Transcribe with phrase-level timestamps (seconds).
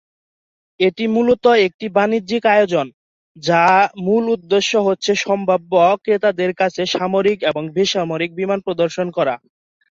[0.79, 2.85] এটি মূলত একটি বাণিজ্যিক আয়োজন
[3.37, 3.63] যা
[4.05, 5.71] মূল উদ্দেশ্য হচ্ছে সম্ভাব্য
[6.03, 9.35] ক্রেতাদের কাছে সামরিক এবং বেসামরিক বিমান প্রদর্শন করা।